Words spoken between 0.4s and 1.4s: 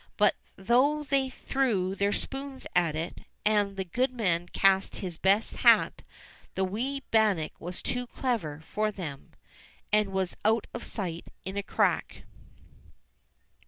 though they